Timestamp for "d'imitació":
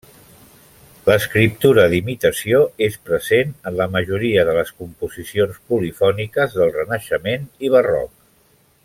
1.91-2.61